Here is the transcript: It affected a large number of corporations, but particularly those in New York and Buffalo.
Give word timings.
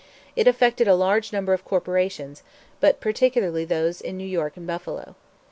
It 0.35 0.47
affected 0.47 0.87
a 0.87 0.95
large 0.95 1.31
number 1.31 1.53
of 1.53 1.63
corporations, 1.63 2.41
but 2.79 2.99
particularly 2.99 3.65
those 3.65 4.01
in 4.01 4.17
New 4.17 4.25
York 4.27 4.57
and 4.57 4.65
Buffalo. 4.65 5.13